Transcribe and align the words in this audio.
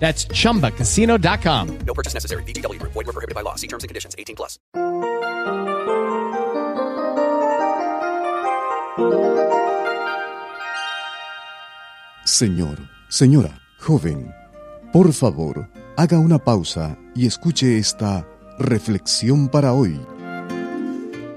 That's 0.00 0.26
chumbacasino.com. 0.26 1.78
No 1.86 1.94
purchase 1.94 2.14
necessary. 2.14 2.42
VGW 2.44 2.80
Group. 2.80 2.92
Void 2.94 3.06
were 3.06 3.12
prohibited 3.12 3.36
by 3.36 3.42
law. 3.42 3.54
See 3.54 3.68
terms 3.68 3.84
and 3.84 3.88
conditions. 3.88 4.16
18 4.18 4.34
plus. 4.34 4.58
Señor, 12.24 12.78
señora, 13.08 13.60
joven, 13.78 14.32
por 14.92 15.12
favor, 15.12 15.68
haga 15.96 16.18
una 16.18 16.38
pausa 16.38 16.96
y 17.14 17.26
escuche 17.26 17.76
esta 17.76 18.26
reflexión 18.58 19.48
para 19.48 19.72
hoy. 19.72 20.00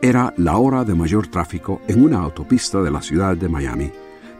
Era 0.02 0.34
la 0.38 0.58
hora 0.58 0.84
de 0.84 0.94
mayor 0.94 1.28
tráfico 1.28 1.82
en 1.88 2.04
una 2.04 2.20
autopista 2.20 2.82
de 2.82 2.92
la 2.92 3.02
ciudad 3.02 3.36
de 3.36 3.50
Miami. 3.50 3.92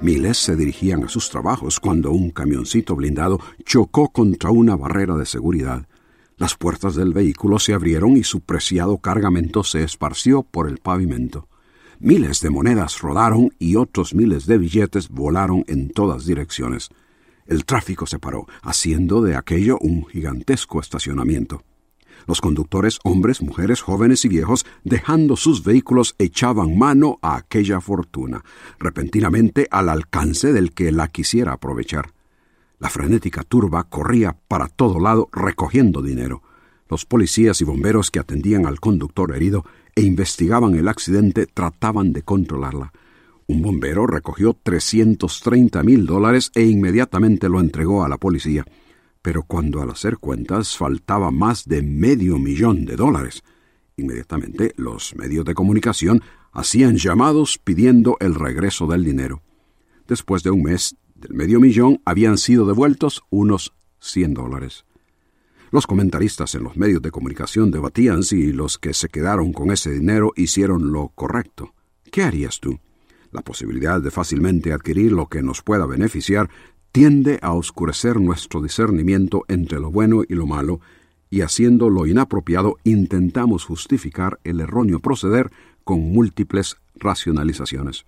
Miles 0.02 0.38
se 0.38 0.56
dirigían 0.56 1.04
a 1.04 1.10
sus 1.10 1.30
trabajos 1.30 1.80
cuando 1.80 2.12
un 2.12 2.32
camioncito 2.32 2.96
blindado 2.96 3.40
chocó 3.66 4.10
contra 4.10 4.52
una 4.52 4.76
barrera 4.76 5.16
de 5.16 5.26
seguridad. 5.26 5.88
Las 6.38 6.56
puertas 6.56 6.96
del 6.96 7.14
vehículo 7.14 7.60
se 7.60 7.74
abrieron 7.74 8.18
y 8.18 8.24
su 8.24 8.42
preciado 8.42 8.98
cargamento 8.98 9.64
se 9.64 9.84
esparció 9.84 10.44
por 10.44 10.68
el 10.68 10.80
pavimento. 10.80 11.48
Miles 12.00 12.42
de 12.42 12.50
monedas 12.50 13.00
rodaron 13.00 13.54
y 13.60 13.78
otros 13.78 14.14
miles 14.14 14.46
de 14.46 14.58
billetes 14.58 15.08
volaron 15.08 15.64
en 15.68 15.90
todas 15.90 16.26
direcciones. 16.26 16.90
El 17.46 17.66
tráfico 17.66 18.08
se 18.08 18.20
paró, 18.20 18.48
haciendo 18.62 19.22
de 19.22 19.36
aquello 19.36 19.78
un 19.80 20.06
gigantesco 20.06 20.82
estacionamiento. 20.82 21.64
Los 22.28 22.42
conductores, 22.42 23.00
hombres, 23.04 23.42
mujeres, 23.42 23.82
jóvenes 23.82 24.26
y 24.26 24.30
viejos, 24.30 24.66
dejando 24.84 25.36
sus 25.36 25.64
vehículos, 25.64 26.16
echaban 26.20 26.78
mano 26.78 27.20
a 27.22 27.36
aquella 27.36 27.82
fortuna, 27.82 28.44
repentinamente 28.80 29.68
al 29.72 29.90
alcance 29.90 30.54
del 30.54 30.72
que 30.74 30.92
la 30.92 31.08
quisiera 31.08 31.54
aprovechar. 31.54 32.14
La 32.80 32.90
frenética 32.90 33.44
turba 33.44 33.84
corría 33.86 34.36
para 34.48 34.68
todo 34.68 35.00
lado 35.00 35.30
recogiendo 35.32 36.02
dinero. 36.02 36.42
Los 36.90 37.06
policías 37.06 37.62
y 37.62 37.64
bomberos 37.64 38.12
que 38.12 38.20
atendían 38.20 38.66
al 38.66 38.80
conductor 38.80 39.34
herido 39.36 39.66
e 39.96 40.02
investigaban 40.02 40.76
el 40.76 40.88
accidente 40.88 41.46
trataban 41.46 42.14
de 42.14 42.24
controlarla. 42.24 42.92
Un 43.48 43.62
bombero 43.62 44.08
recogió 44.08 44.58
330 44.62 45.84
mil 45.84 46.06
dólares 46.06 46.52
e 46.56 46.64
inmediatamente 46.64 47.50
lo 47.50 47.60
entregó 47.60 48.04
a 48.04 48.10
la 48.10 48.18
policía. 48.18 48.66
Pero 49.24 49.44
cuando 49.44 49.82
al 49.82 49.90
hacer 49.90 50.18
cuentas 50.18 50.78
faltaba 50.78 51.32
más 51.32 51.66
de 51.66 51.82
medio 51.82 52.38
millón 52.38 52.86
de 52.86 52.98
dólares, 52.98 53.42
inmediatamente 53.98 54.74
los 54.76 55.16
medios 55.16 55.46
de 55.46 55.56
comunicación 55.56 56.22
hacían 56.52 56.98
llamados 56.98 57.58
pidiendo 57.58 58.18
el 58.20 58.36
regreso 58.36 58.86
del 58.86 59.06
dinero. 59.06 59.42
Después 60.08 60.44
de 60.44 60.52
un 60.52 60.64
mes, 60.64 60.98
del 61.16 61.34
medio 61.34 61.62
millón 61.62 62.02
habían 62.04 62.38
sido 62.38 62.68
devueltos 62.68 63.24
unos 63.30 63.74
100 64.00 64.34
dólares. 64.34 64.86
Los 65.72 65.88
comentaristas 65.88 66.54
en 66.56 66.64
los 66.64 66.76
medios 66.76 67.02
de 67.02 67.10
comunicación 67.10 67.72
debatían 67.72 68.24
si 68.24 68.52
los 68.52 68.78
que 68.78 68.94
se 68.94 69.08
quedaron 69.08 69.54
con 69.54 69.72
ese 69.72 69.92
dinero 69.92 70.34
hicieron 70.36 70.92
lo 70.92 71.08
correcto. 71.16 71.74
¿Qué 72.12 72.24
harías 72.24 72.60
tú? 72.60 72.78
La 73.32 73.42
posibilidad 73.42 74.02
de 74.02 74.12
fácilmente 74.12 74.74
adquirir 74.74 75.14
lo 75.14 75.28
que 75.28 75.42
nos 75.42 75.64
pueda 75.64 75.88
beneficiar 75.88 76.50
tiende 76.94 77.40
a 77.42 77.54
oscurecer 77.54 78.22
nuestro 78.22 78.62
discernimiento 78.62 79.46
entre 79.48 79.80
lo 79.80 79.90
bueno 79.90 80.22
y 80.30 80.36
lo 80.36 80.46
malo, 80.46 80.80
y 81.32 81.42
haciendo 81.42 81.90
lo 81.90 82.06
inapropiado 82.06 82.78
intentamos 82.84 83.66
justificar 83.66 84.40
el 84.44 84.60
erróneo 84.60 85.00
proceder 85.00 85.50
con 85.84 86.02
múltiples 86.02 86.78
racionalizaciones. 86.94 88.06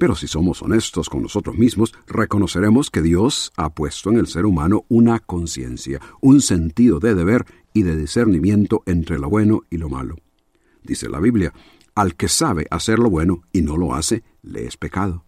Pero 0.00 0.16
si 0.16 0.26
somos 0.26 0.62
honestos 0.62 1.10
con 1.10 1.20
nosotros 1.20 1.58
mismos, 1.58 1.92
reconoceremos 2.06 2.88
que 2.90 3.02
Dios 3.02 3.52
ha 3.56 3.68
puesto 3.74 4.10
en 4.10 4.16
el 4.16 4.26
ser 4.26 4.46
humano 4.46 4.86
una 4.88 5.18
conciencia, 5.18 6.00
un 6.22 6.40
sentido 6.40 7.00
de 7.00 7.14
deber 7.14 7.44
y 7.74 7.82
de 7.82 7.94
discernimiento 7.94 8.82
entre 8.86 9.18
lo 9.18 9.28
bueno 9.28 9.64
y 9.68 9.76
lo 9.76 9.90
malo. 9.90 10.16
Dice 10.82 11.10
la 11.10 11.20
Biblia, 11.20 11.52
al 11.94 12.14
que 12.14 12.28
sabe 12.28 12.66
hacer 12.70 12.98
lo 12.98 13.10
bueno 13.10 13.42
y 13.52 13.60
no 13.60 13.76
lo 13.76 13.94
hace, 13.94 14.22
le 14.40 14.64
es 14.64 14.78
pecado 14.78 15.24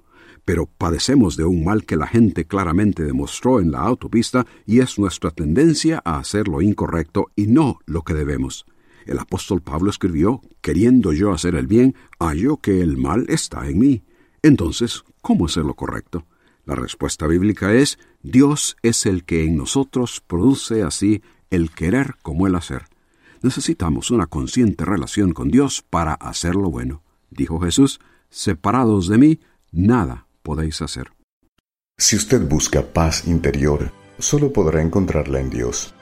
pero 0.51 0.67
padecemos 0.67 1.37
de 1.37 1.45
un 1.45 1.63
mal 1.63 1.85
que 1.85 1.95
la 1.95 2.09
gente 2.09 2.45
claramente 2.45 3.05
demostró 3.05 3.61
en 3.61 3.71
la 3.71 3.83
autopista 3.83 4.49
y 4.67 4.81
es 4.81 4.99
nuestra 4.99 5.31
tendencia 5.31 6.03
a 6.05 6.19
hacer 6.19 6.49
lo 6.49 6.61
incorrecto 6.61 7.31
y 7.37 7.47
no 7.47 7.79
lo 7.87 8.03
que 8.03 8.15
debemos. 8.15 8.67
El 9.07 9.21
apóstol 9.21 9.63
Pablo 9.63 9.91
escribió, 9.91 10.43
queriendo 10.61 11.13
yo 11.13 11.31
hacer 11.31 11.55
el 11.55 11.69
bien, 11.69 11.95
hallo 12.19 12.57
que 12.57 12.81
el 12.81 12.97
mal 12.97 13.27
está 13.29 13.69
en 13.69 13.79
mí. 13.79 14.03
Entonces, 14.43 15.05
¿cómo 15.23 15.47
hacer 15.47 15.65
lo 15.65 15.75
correcto? 15.75 16.27
La 16.65 16.75
respuesta 16.75 17.29
bíblica 17.29 17.73
es, 17.73 18.01
Dios 18.25 18.77
es 18.83 19.07
el 19.07 19.23
que 19.23 19.45
en 19.45 19.57
nosotros 19.57 20.21
produce 20.21 20.83
así 20.83 21.23
el 21.51 21.71
querer 21.71 22.17
como 22.23 22.49
el 22.49 22.57
hacer. 22.57 22.87
Necesitamos 23.41 24.11
una 24.11 24.27
consciente 24.27 24.85
relación 24.85 25.33
con 25.33 25.49
Dios 25.49 25.85
para 25.89 26.15
hacer 26.15 26.57
lo 26.57 26.73
bueno. 26.73 27.05
Dijo 27.31 27.61
Jesús, 27.61 28.01
separados 28.31 29.07
de 29.07 29.19
mí, 29.19 29.41
nada 29.71 30.27
podéis 30.43 30.83
hacer. 30.83 31.13
Si 31.99 32.17
usted 32.17 32.49
busca 32.49 32.83
paz 32.83 33.27
interior, 33.27 33.93
solo 34.19 34.53
podrá 34.53 34.81
encontrarla 34.81 35.41
en 35.41 35.51
Dios. 35.51 35.95